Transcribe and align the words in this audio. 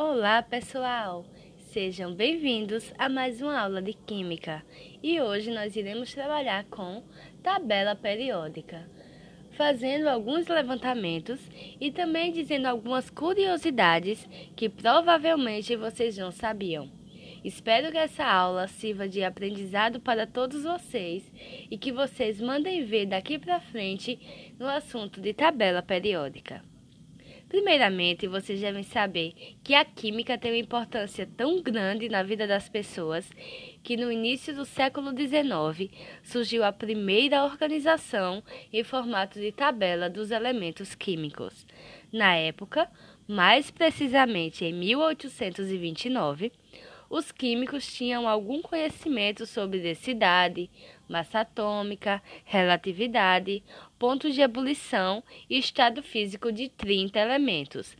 Olá, 0.00 0.40
pessoal! 0.44 1.26
Sejam 1.72 2.14
bem-vindos 2.14 2.94
a 2.96 3.08
mais 3.08 3.42
uma 3.42 3.58
aula 3.58 3.82
de 3.82 3.92
Química 3.92 4.64
e 5.02 5.20
hoje 5.20 5.50
nós 5.50 5.74
iremos 5.74 6.14
trabalhar 6.14 6.64
com 6.66 7.02
tabela 7.42 7.96
periódica, 7.96 8.88
fazendo 9.56 10.06
alguns 10.06 10.46
levantamentos 10.46 11.40
e 11.80 11.90
também 11.90 12.30
dizendo 12.30 12.66
algumas 12.66 13.10
curiosidades 13.10 14.24
que 14.54 14.68
provavelmente 14.68 15.74
vocês 15.74 16.16
não 16.16 16.30
sabiam. 16.30 16.88
Espero 17.42 17.90
que 17.90 17.98
essa 17.98 18.24
aula 18.24 18.68
sirva 18.68 19.08
de 19.08 19.24
aprendizado 19.24 19.98
para 19.98 20.28
todos 20.28 20.62
vocês 20.62 21.28
e 21.68 21.76
que 21.76 21.90
vocês 21.90 22.40
mandem 22.40 22.84
ver 22.84 23.06
daqui 23.06 23.36
para 23.36 23.58
frente 23.58 24.16
no 24.60 24.68
assunto 24.68 25.20
de 25.20 25.34
tabela 25.34 25.82
periódica. 25.82 26.62
Primeiramente, 27.48 28.28
vocês 28.28 28.60
devem 28.60 28.82
saber 28.82 29.32
que 29.64 29.74
a 29.74 29.82
química 29.82 30.36
tem 30.36 30.52
uma 30.52 30.58
importância 30.58 31.26
tão 31.34 31.62
grande 31.62 32.08
na 32.08 32.22
vida 32.22 32.46
das 32.46 32.68
pessoas 32.68 33.30
que 33.82 33.96
no 33.96 34.12
início 34.12 34.54
do 34.54 34.66
século 34.66 35.12
XIX 35.16 35.90
surgiu 36.22 36.62
a 36.62 36.70
primeira 36.70 37.42
organização 37.44 38.42
em 38.70 38.84
formato 38.84 39.40
de 39.40 39.50
tabela 39.50 40.10
dos 40.10 40.30
elementos 40.30 40.94
químicos. 40.94 41.66
Na 42.12 42.34
época, 42.36 42.86
mais 43.26 43.70
precisamente 43.70 44.66
em 44.66 44.72
1829, 44.74 46.52
os 47.10 47.32
químicos 47.32 47.86
tinham 47.86 48.28
algum 48.28 48.60
conhecimento 48.60 49.46
sobre 49.46 49.80
densidade, 49.80 50.70
massa 51.08 51.40
atômica, 51.40 52.22
relatividade, 52.44 53.62
pontos 53.98 54.34
de 54.34 54.42
ebulição 54.42 55.22
e 55.48 55.58
estado 55.58 56.02
físico 56.02 56.52
de 56.52 56.68
30 56.68 57.18
elementos. 57.18 57.96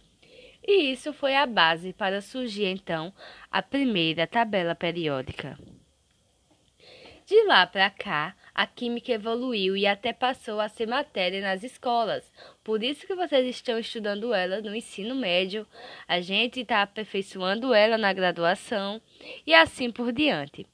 E 0.66 0.92
isso 0.92 1.12
foi 1.12 1.34
a 1.34 1.46
base 1.46 1.92
para 1.94 2.20
surgir 2.20 2.66
então 2.66 3.12
a 3.50 3.62
primeira 3.62 4.26
tabela 4.26 4.74
periódica. 4.74 5.58
De 7.28 7.44
lá 7.44 7.66
para 7.66 7.90
cá, 7.90 8.34
a 8.54 8.66
química 8.66 9.12
evoluiu 9.12 9.76
e 9.76 9.86
até 9.86 10.14
passou 10.14 10.58
a 10.60 10.66
ser 10.66 10.86
matéria 10.86 11.42
nas 11.42 11.62
escolas. 11.62 12.32
Por 12.64 12.82
isso 12.82 13.06
que 13.06 13.14
vocês 13.14 13.46
estão 13.46 13.78
estudando 13.78 14.32
ela 14.32 14.62
no 14.62 14.74
ensino 14.74 15.14
médio, 15.14 15.66
a 16.08 16.22
gente 16.22 16.60
está 16.60 16.80
aperfeiçoando 16.80 17.74
ela 17.74 17.98
na 17.98 18.14
graduação 18.14 18.98
e 19.46 19.52
assim 19.52 19.90
por 19.90 20.10
diante. 20.10 20.66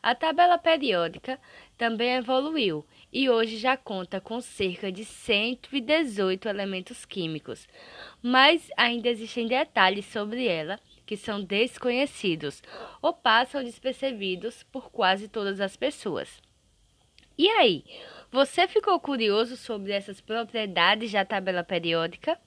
A 0.00 0.14
tabela 0.14 0.56
periódica 0.58 1.40
também 1.76 2.14
evoluiu 2.14 2.86
e 3.12 3.28
hoje 3.28 3.56
já 3.56 3.76
conta 3.76 4.20
com 4.20 4.40
cerca 4.40 4.92
de 4.92 5.04
118 5.04 6.48
elementos 6.48 7.04
químicos, 7.04 7.66
mas 8.22 8.70
ainda 8.76 9.08
existem 9.08 9.48
detalhes 9.48 10.04
sobre 10.06 10.46
ela 10.46 10.78
que 11.06 11.16
são 11.16 11.42
desconhecidos 11.42 12.62
ou 13.00 13.14
passam 13.14 13.62
despercebidos 13.62 14.64
por 14.64 14.90
quase 14.90 15.28
todas 15.28 15.60
as 15.60 15.76
pessoas. 15.76 16.42
E 17.38 17.48
aí, 17.48 17.84
você 18.30 18.66
ficou 18.66 18.98
curioso 18.98 19.56
sobre 19.56 19.92
essas 19.92 20.20
propriedades 20.20 21.12
da 21.12 21.24
tabela 21.24 21.62
periódica? 21.62 22.38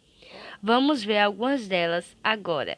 Vamos 0.62 1.04
ver 1.04 1.20
algumas 1.20 1.68
delas 1.68 2.18
agora. 2.24 2.78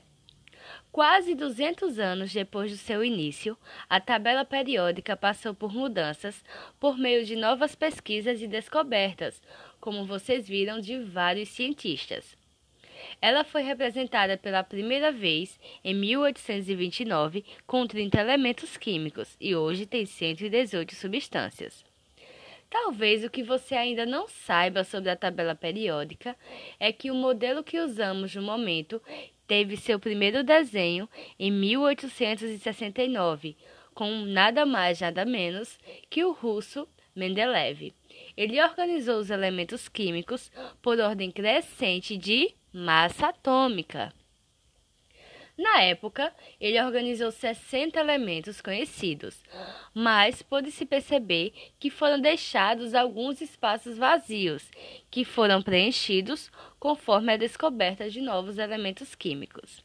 Quase 0.92 1.34
200 1.34 1.98
anos 2.00 2.34
depois 2.34 2.70
do 2.70 2.78
seu 2.78 3.02
início, 3.04 3.58
a 3.90 4.00
tabela 4.00 4.44
periódica 4.44 5.16
passou 5.16 5.54
por 5.54 5.74
mudanças 5.74 6.44
por 6.80 6.98
meio 6.98 7.26
de 7.26 7.36
novas 7.36 7.76
pesquisas 7.76 8.42
e 8.42 8.48
descobertas, 8.48 9.42
como 9.80 10.06
vocês 10.06 10.50
viram 10.50 10.82
de 10.82 11.00
vários 11.00 11.48
cientistas. 11.48 12.36
Ela 13.22 13.44
foi 13.44 13.64
representada 13.64 14.38
pela 14.38 14.64
primeira 14.64 15.12
vez 15.12 15.60
em 15.84 15.94
1829 15.94 17.44
com 17.66 17.88
30 17.88 18.20
elementos 18.20 18.78
químicos 18.78 19.36
e 19.40 19.56
hoje 19.56 19.86
tem 19.86 20.06
118 20.06 20.96
substâncias. 20.96 21.86
Talvez 22.70 23.24
o 23.26 23.30
que 23.30 23.44
você 23.44 23.76
ainda 23.76 24.06
não 24.06 24.30
saiba 24.30 24.86
sobre 24.86 25.10
a 25.10 25.16
tabela 25.16 25.54
periódica 25.54 26.38
é 26.80 26.94
que 26.94 27.12
o 27.12 27.16
modelo 27.16 27.64
que 27.64 27.78
usamos 27.78 28.34
no 28.34 28.42
momento 28.42 29.02
teve 29.46 29.76
seu 29.76 30.00
primeiro 30.00 30.42
desenho 30.42 31.10
em 31.38 31.52
1869, 31.52 33.58
com 33.94 34.10
nada 34.22 34.66
mais 34.66 35.02
nada 35.02 35.26
menos 35.26 35.78
que 36.10 36.24
o 36.24 36.32
russo 36.32 36.88
Mendeleev. 37.14 37.94
Ele 38.38 38.62
organizou 38.62 39.20
os 39.20 39.30
elementos 39.30 39.90
químicos 39.90 40.50
por 40.82 40.98
ordem 41.00 41.30
crescente 41.30 42.16
de 42.16 42.56
massa 42.74 43.28
atômica. 43.28 44.14
Na 45.58 45.82
época, 45.82 46.34
ele 46.60 46.82
organizou 46.82 47.30
60 47.32 48.00
elementos 48.00 48.62
conhecidos, 48.62 49.44
mas 49.94 50.42
pôde-se 50.42 50.86
perceber 50.86 51.54
que 51.78 51.90
foram 51.90 52.20
deixados 52.20 52.96
alguns 52.96 53.42
espaços 53.42 53.98
vazios, 53.98 54.72
que 55.12 55.24
foram 55.24 55.62
preenchidos 55.62 56.50
conforme 56.80 57.34
a 57.34 57.38
descoberta 57.38 58.10
de 58.10 58.22
novos 58.22 58.58
elementos 58.58 59.14
químicos. 59.14 59.84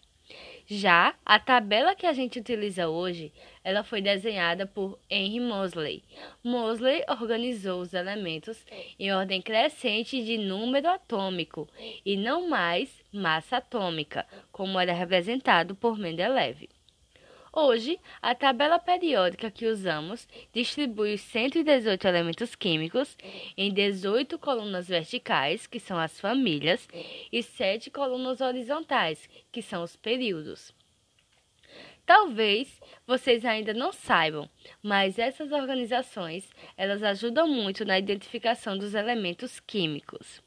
Já 0.68 1.14
a 1.24 1.38
tabela 1.38 1.94
que 1.94 2.06
a 2.06 2.12
gente 2.12 2.40
utiliza 2.40 2.88
hoje, 2.88 3.32
ela 3.62 3.84
foi 3.84 4.00
desenhada 4.00 4.66
por 4.66 4.98
Henry 5.08 5.38
Mosley. 5.38 6.02
Mosley 6.42 7.04
organizou 7.08 7.80
os 7.80 7.94
elementos 7.94 8.66
em 8.98 9.12
ordem 9.12 9.40
crescente 9.40 10.24
de 10.24 10.36
número 10.36 10.88
atômico 10.88 11.68
e 12.04 12.16
não 12.16 12.48
mais 12.48 12.90
massa 13.12 13.58
atômica, 13.58 14.26
como 14.50 14.80
era 14.80 14.92
representado 14.92 15.76
por 15.76 15.96
Mendeleev. 15.96 16.68
Hoje, 17.58 17.98
a 18.20 18.34
tabela 18.34 18.78
periódica 18.78 19.50
que 19.50 19.64
usamos 19.64 20.28
distribui 20.52 21.14
os 21.14 21.22
118 21.22 22.06
elementos 22.06 22.54
químicos 22.54 23.16
em 23.56 23.72
18 23.72 24.38
colunas 24.38 24.88
verticais, 24.88 25.66
que 25.66 25.80
são 25.80 25.98
as 25.98 26.20
famílias, 26.20 26.86
e 27.32 27.42
7 27.42 27.90
colunas 27.90 28.42
horizontais, 28.42 29.26
que 29.50 29.62
são 29.62 29.82
os 29.82 29.96
períodos. 29.96 30.74
Talvez 32.04 32.78
vocês 33.06 33.42
ainda 33.42 33.72
não 33.72 33.90
saibam, 33.90 34.50
mas 34.82 35.18
essas 35.18 35.50
organizações, 35.50 36.50
elas 36.76 37.02
ajudam 37.02 37.48
muito 37.48 37.86
na 37.86 37.98
identificação 37.98 38.76
dos 38.76 38.94
elementos 38.94 39.60
químicos. 39.60 40.42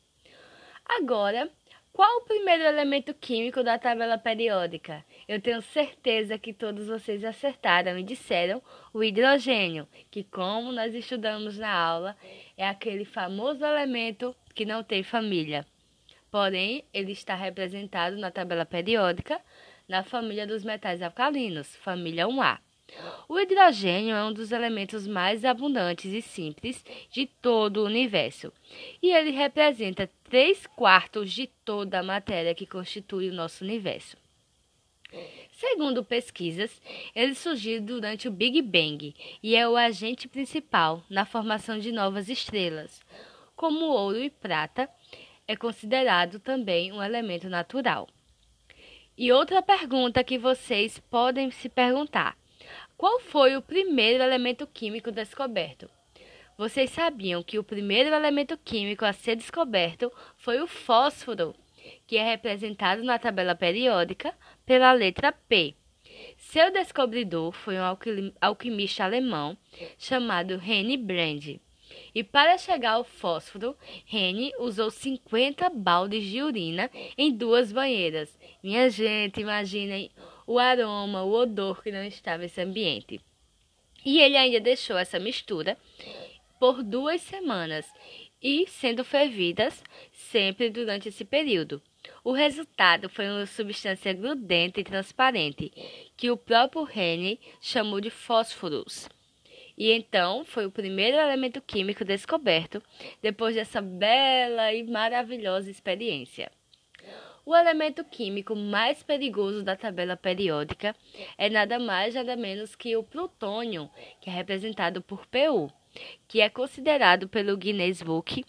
Agora, 0.86 1.50
qual 1.92 2.18
o 2.18 2.26
primeiro 2.26 2.64
elemento 2.64 3.14
químico 3.14 3.64
da 3.64 3.78
tabela 3.78 4.18
periódica? 4.18 5.04
Eu 5.28 5.42
tenho 5.42 5.62
certeza 5.62 6.38
que 6.38 6.54
todos 6.54 6.88
vocês 6.88 7.24
acertaram 7.24 7.98
e 7.98 8.04
disseram 8.04 8.62
o 8.94 9.04
hidrogênio, 9.04 9.88
que, 10.10 10.24
como 10.24 10.72
nós 10.72 10.94
estudamos 10.94 11.58
na 11.58 11.72
aula, 11.72 12.16
é 12.56 12.68
aquele 12.68 13.06
famoso 13.06 13.66
elemento 13.66 14.36
que 14.54 14.66
não 14.66 14.84
tem 14.84 15.04
família. 15.04 15.66
Porém, 16.32 16.84
ele 16.94 17.12
está 17.12 17.36
representado 17.36 18.18
na 18.18 18.30
tabela 18.32 18.66
periódica 18.66 19.42
na 19.88 20.04
família 20.04 20.46
dos 20.46 20.64
metais 20.64 21.02
alcalinos, 21.02 21.76
família 21.78 22.28
1A. 22.28 22.60
O 23.28 23.40
hidrogênio 23.40 24.16
é 24.16 24.24
um 24.24 24.34
dos 24.34 24.52
elementos 24.52 25.08
mais 25.08 25.46
abundantes 25.46 26.12
e 26.12 26.22
simples 26.22 26.84
de 27.12 27.26
todo 27.26 27.78
o 27.78 27.86
universo, 27.86 28.52
e 29.02 29.12
ele 29.12 29.32
representa 29.32 30.10
3 30.24 30.68
quartos 30.68 31.32
de 31.32 31.48
toda 31.48 32.00
a 32.00 32.04
matéria 32.04 32.56
que 32.56 32.66
constitui 32.66 33.30
o 33.30 33.34
nosso 33.34 33.64
universo. 33.64 34.18
Segundo 35.52 36.06
pesquisas, 36.06 36.82
ele 37.14 37.36
surgiu 37.36 37.82
durante 37.82 38.28
o 38.28 38.32
Big 38.32 38.62
Bang 38.62 39.14
e 39.44 39.56
é 39.56 39.68
o 39.68 39.76
agente 39.76 40.28
principal 40.28 41.04
na 41.10 41.26
formação 41.26 41.78
de 41.78 41.92
novas 41.92 42.30
estrelas. 42.30 43.02
Como 43.56 43.86
ouro 43.86 44.24
e 44.24 44.30
prata, 44.30 44.90
é 45.48 45.56
considerado 45.56 46.40
também 46.40 46.94
um 46.94 47.04
elemento 47.04 47.50
natural. 47.50 48.08
E 49.18 49.34
outra 49.34 49.62
pergunta 49.62 50.24
que 50.24 50.38
vocês 50.38 50.98
podem 51.10 51.52
se 51.52 51.68
perguntar: 51.68 52.38
qual 53.00 53.18
foi 53.22 53.56
o 53.56 53.62
primeiro 53.62 54.22
elemento 54.22 54.68
químico 54.68 55.10
descoberto? 55.10 55.90
Vocês 56.58 56.90
sabiam 56.90 57.42
que 57.42 57.58
o 57.58 57.64
primeiro 57.64 58.14
elemento 58.14 58.58
químico 58.58 59.06
a 59.06 59.14
ser 59.14 59.38
descoberto 59.38 60.12
foi 60.36 60.60
o 60.60 60.68
fósforo, 60.68 61.56
que 62.06 62.18
é 62.18 62.24
representado 62.32 63.02
na 63.02 63.18
tabela 63.18 63.56
periódica 63.56 64.34
pela 64.66 64.92
letra 64.92 65.32
P. 65.32 65.76
Seu 66.36 66.74
descobridor 66.74 67.54
foi 67.54 67.76
um 67.80 68.34
alquimista 68.42 69.06
alemão 69.06 69.58
chamado 69.98 70.56
Henry 70.62 70.98
Brand. 70.98 71.58
E 72.14 72.22
para 72.22 72.58
chegar 72.58 72.92
ao 72.92 73.06
fósforo, 73.06 73.78
Henry 74.12 74.52
usou 74.60 74.92
50 74.92 75.70
baldes 75.70 76.26
de 76.26 76.42
urina 76.42 76.92
em 77.18 77.32
duas 77.32 77.72
banheiras. 77.72 78.38
Minha 78.62 78.90
gente, 78.90 79.40
imaginem 79.40 80.12
o 80.50 80.58
aroma, 80.58 81.22
o 81.22 81.32
odor 81.32 81.84
que 81.84 81.92
não 81.92 82.04
estava 82.04 82.42
nesse 82.42 82.60
ambiente. 82.60 83.22
E 84.04 84.20
ele 84.20 84.36
ainda 84.36 84.60
deixou 84.60 84.98
essa 84.98 85.20
mistura 85.20 85.78
por 86.60 86.82
duas 86.82 87.22
semanas 87.22 87.86
e 88.42 88.66
sendo 88.68 89.04
fervidas 89.04 89.84
sempre 90.12 90.72
durante 90.72 91.08
esse 91.08 91.24
período. 91.24 91.80
O 92.24 92.32
resultado 92.32 93.08
foi 93.10 93.28
uma 93.30 93.46
substância 93.46 94.12
grudenta 94.12 94.80
e 94.80 94.84
transparente, 94.84 95.72
que 96.18 96.32
o 96.32 96.38
próprio 96.38 96.82
Rene 96.82 97.40
chamou 97.62 98.02
de 98.02 98.10
fósforos. 98.10 99.08
E 99.78 99.92
então 99.92 100.44
foi 100.44 100.66
o 100.66 100.72
primeiro 100.72 101.16
elemento 101.18 101.62
químico 101.62 102.04
descoberto 102.04 102.82
depois 103.22 103.54
dessa 103.54 103.82
bela 103.82 104.74
e 104.74 104.82
maravilhosa 104.82 105.70
experiência. 105.70 106.52
O 107.50 107.56
elemento 107.56 108.04
químico 108.04 108.56
mais 108.56 109.02
perigoso 109.02 109.64
da 109.64 109.76
tabela 109.76 110.16
periódica 110.16 110.96
é 111.36 111.50
nada 111.50 111.80
mais 111.80 112.14
nada 112.14 112.36
menos 112.36 112.76
que 112.76 112.96
o 112.96 113.02
plutônio, 113.02 113.90
que 114.22 114.30
é 114.30 114.34
representado 114.34 115.02
por 115.02 115.26
Pu, 115.26 115.74
que 116.28 116.42
é 116.42 116.48
considerado 116.48 117.28
pelo 117.28 117.58
Guinness 117.58 118.04
Book 118.04 118.46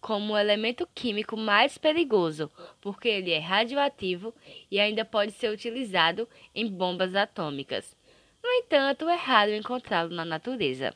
como 0.00 0.34
o 0.34 0.38
elemento 0.38 0.88
químico 0.94 1.36
mais 1.36 1.76
perigoso, 1.76 2.48
porque 2.80 3.08
ele 3.08 3.32
é 3.32 3.40
radioativo 3.40 4.32
e 4.70 4.78
ainda 4.78 5.04
pode 5.04 5.32
ser 5.32 5.50
utilizado 5.50 6.28
em 6.54 6.68
bombas 6.68 7.16
atômicas. 7.16 7.96
No 8.40 8.48
entanto, 8.50 9.08
é 9.08 9.16
raro 9.16 9.50
encontrá-lo 9.50 10.14
na 10.14 10.24
natureza. 10.24 10.94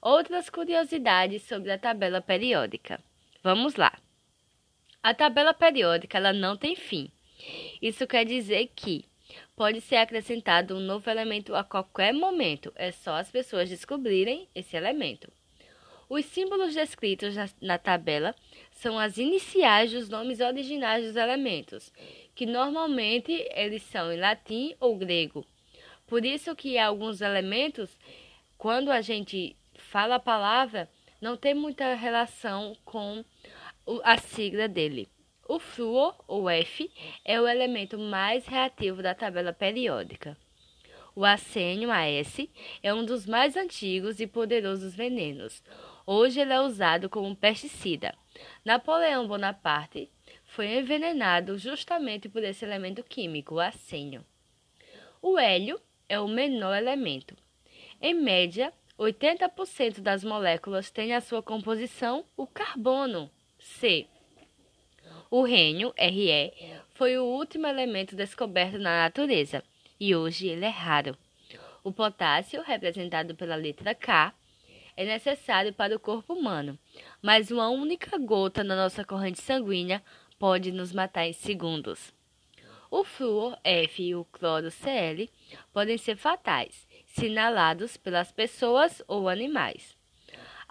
Outras 0.00 0.48
curiosidades 0.48 1.42
sobre 1.42 1.72
a 1.72 1.78
tabela 1.78 2.20
periódica. 2.20 3.00
Vamos 3.42 3.74
lá. 3.74 3.92
A 5.02 5.12
tabela 5.12 5.52
periódica 5.52 6.16
ela 6.16 6.32
não 6.32 6.56
tem 6.56 6.76
fim. 6.76 7.10
Isso 7.80 8.06
quer 8.06 8.24
dizer 8.24 8.70
que 8.76 9.04
pode 9.56 9.80
ser 9.80 9.96
acrescentado 9.96 10.76
um 10.76 10.80
novo 10.80 11.10
elemento 11.10 11.56
a 11.56 11.64
qualquer 11.64 12.12
momento, 12.12 12.72
é 12.76 12.92
só 12.92 13.16
as 13.16 13.28
pessoas 13.28 13.68
descobrirem 13.68 14.48
esse 14.54 14.76
elemento. 14.76 15.32
Os 16.08 16.24
símbolos 16.26 16.74
descritos 16.74 17.34
na, 17.34 17.48
na 17.60 17.78
tabela 17.78 18.32
são 18.70 18.96
as 18.98 19.18
iniciais 19.18 19.90
dos 19.90 20.08
nomes 20.08 20.38
originais 20.38 21.04
dos 21.04 21.16
elementos, 21.16 21.92
que 22.34 22.46
normalmente 22.46 23.32
eles 23.54 23.82
são 23.82 24.12
em 24.12 24.20
latim 24.20 24.74
ou 24.78 24.96
grego. 24.96 25.44
Por 26.06 26.24
isso 26.24 26.54
que 26.54 26.78
alguns 26.78 27.20
elementos, 27.22 27.90
quando 28.56 28.90
a 28.90 29.00
gente 29.00 29.56
fala 29.74 30.16
a 30.16 30.20
palavra, 30.20 30.88
não 31.20 31.36
tem 31.36 31.54
muita 31.54 31.94
relação 31.94 32.76
com 32.84 33.24
a 34.04 34.16
sigla 34.16 34.68
dele. 34.68 35.08
O 35.48 35.58
flúor, 35.58 36.14
ou 36.26 36.48
F, 36.48 36.90
é 37.24 37.40
o 37.40 37.46
elemento 37.46 37.98
mais 37.98 38.46
reativo 38.46 39.02
da 39.02 39.14
tabela 39.14 39.52
periódica. 39.52 40.36
O 41.14 41.24
arsênio, 41.24 41.90
AS, 41.90 42.48
é 42.82 42.94
um 42.94 43.04
dos 43.04 43.26
mais 43.26 43.56
antigos 43.56 44.18
e 44.20 44.26
poderosos 44.26 44.94
venenos. 44.94 45.62
Hoje 46.06 46.40
ele 46.40 46.52
é 46.52 46.60
usado 46.60 47.10
como 47.10 47.36
pesticida. 47.36 48.14
Napoleão 48.64 49.28
Bonaparte 49.28 50.10
foi 50.46 50.78
envenenado 50.78 51.58
justamente 51.58 52.28
por 52.28 52.42
esse 52.42 52.64
elemento 52.64 53.02
químico, 53.02 53.56
o 53.56 53.60
arsênio. 53.60 54.24
O 55.20 55.38
hélio 55.38 55.80
é 56.08 56.18
o 56.18 56.28
menor 56.28 56.76
elemento. 56.76 57.36
Em 58.00 58.14
média, 58.14 58.72
80% 58.98 60.00
das 60.00 60.24
moléculas 60.24 60.90
têm 60.90 61.14
a 61.14 61.20
sua 61.20 61.42
composição 61.42 62.24
o 62.36 62.46
carbono. 62.46 63.30
C. 63.62 64.06
O 65.30 65.44
rênio, 65.44 65.94
Re, 65.96 66.52
foi 66.94 67.16
o 67.16 67.24
último 67.24 67.66
elemento 67.66 68.14
descoberto 68.14 68.78
na 68.78 69.02
natureza 69.04 69.62
e 69.98 70.14
hoje 70.14 70.48
ele 70.48 70.64
é 70.64 70.68
raro. 70.68 71.16
O 71.84 71.92
potássio, 71.92 72.62
representado 72.62 73.34
pela 73.34 73.54
letra 73.54 73.94
K, 73.94 74.34
é 74.96 75.04
necessário 75.04 75.72
para 75.72 75.96
o 75.96 76.00
corpo 76.00 76.34
humano, 76.34 76.78
mas 77.22 77.50
uma 77.50 77.68
única 77.68 78.18
gota 78.18 78.62
na 78.62 78.76
nossa 78.76 79.04
corrente 79.04 79.40
sanguínea 79.40 80.02
pode 80.38 80.70
nos 80.70 80.92
matar 80.92 81.24
em 81.26 81.32
segundos. 81.32 82.12
O 82.90 83.04
flúor 83.04 83.58
F 83.64 84.02
e 84.02 84.14
o 84.14 84.24
cloro 84.24 84.70
Cl 84.70 85.30
podem 85.72 85.96
ser 85.96 86.16
fatais, 86.16 86.86
sinalados 87.06 87.96
pelas 87.96 88.30
pessoas 88.30 89.02
ou 89.08 89.28
animais. 89.28 89.96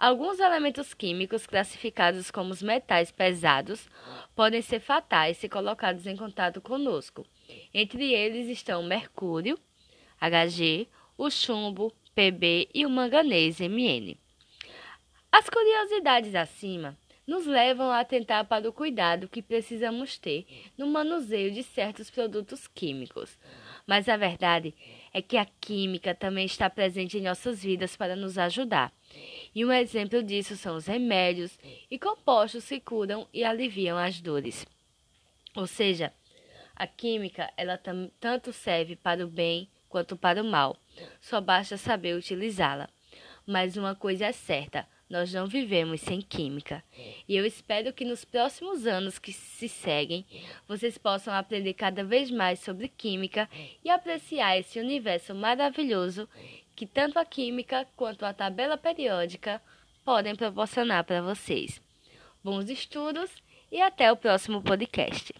Alguns 0.02 0.40
elementos 0.40 0.92
químicos 0.94 1.46
classificados 1.46 2.28
como 2.28 2.50
os 2.50 2.60
metais 2.60 3.12
pesados 3.12 3.88
podem 4.34 4.60
ser 4.60 4.80
fatais 4.80 5.36
se 5.36 5.48
colocados 5.48 6.08
em 6.08 6.16
contato 6.16 6.60
conosco. 6.60 7.24
Entre 7.72 8.12
eles 8.12 8.48
estão 8.48 8.80
o 8.80 8.84
mercúrio, 8.84 9.56
Hg, 10.20 10.88
o 11.16 11.30
chumbo, 11.30 11.94
Pb 12.16 12.68
e 12.74 12.84
o 12.84 12.90
manganês, 12.90 13.60
Mn. 13.60 14.18
As 15.30 15.48
curiosidades 15.48 16.34
acima 16.34 16.98
nos 17.24 17.46
levam 17.46 17.88
a 17.88 18.00
atentar 18.00 18.44
para 18.46 18.68
o 18.68 18.72
cuidado 18.72 19.28
que 19.28 19.40
precisamos 19.40 20.18
ter 20.18 20.44
no 20.76 20.88
manuseio 20.88 21.52
de 21.52 21.62
certos 21.62 22.10
produtos 22.10 22.66
químicos. 22.66 23.38
Mas 23.86 24.08
a 24.08 24.16
verdade 24.16 24.74
é 25.12 25.20
que 25.20 25.36
a 25.36 25.44
química 25.44 26.14
também 26.14 26.46
está 26.46 26.70
presente 26.70 27.18
em 27.18 27.22
nossas 27.22 27.62
vidas 27.62 27.96
para 27.96 28.16
nos 28.16 28.38
ajudar. 28.38 28.92
E 29.54 29.64
um 29.64 29.72
exemplo 29.72 30.22
disso 30.22 30.56
são 30.56 30.76
os 30.76 30.86
remédios 30.86 31.58
e 31.90 31.98
compostos 31.98 32.66
que 32.68 32.80
curam 32.80 33.26
e 33.32 33.44
aliviam 33.44 33.98
as 33.98 34.20
dores. 34.20 34.66
Ou 35.54 35.66
seja, 35.66 36.12
a 36.74 36.86
química 36.86 37.52
ela 37.56 37.78
tanto 38.18 38.52
serve 38.52 38.96
para 38.96 39.24
o 39.24 39.28
bem 39.28 39.68
quanto 39.88 40.16
para 40.16 40.42
o 40.42 40.46
mal. 40.46 40.76
Só 41.20 41.40
basta 41.40 41.76
saber 41.76 42.16
utilizá-la. 42.16 42.88
Mas 43.46 43.76
uma 43.76 43.94
coisa 43.94 44.26
é 44.26 44.32
certa, 44.32 44.86
nós 45.12 45.30
não 45.30 45.46
vivemos 45.46 46.00
sem 46.00 46.22
química. 46.22 46.82
E 47.28 47.36
eu 47.36 47.44
espero 47.44 47.92
que 47.92 48.02
nos 48.02 48.24
próximos 48.24 48.86
anos 48.86 49.18
que 49.18 49.30
se 49.30 49.68
seguem, 49.68 50.24
vocês 50.66 50.96
possam 50.96 51.34
aprender 51.34 51.74
cada 51.74 52.02
vez 52.02 52.30
mais 52.30 52.60
sobre 52.60 52.88
química 52.88 53.46
e 53.84 53.90
apreciar 53.90 54.58
esse 54.58 54.80
universo 54.80 55.34
maravilhoso 55.34 56.26
que 56.74 56.86
tanto 56.86 57.18
a 57.18 57.26
química 57.26 57.86
quanto 57.94 58.24
a 58.24 58.32
tabela 58.32 58.78
periódica 58.78 59.60
podem 60.02 60.34
proporcionar 60.34 61.04
para 61.04 61.20
vocês. 61.20 61.78
Bons 62.42 62.70
estudos 62.70 63.30
e 63.70 63.82
até 63.82 64.10
o 64.10 64.16
próximo 64.16 64.62
podcast. 64.62 65.34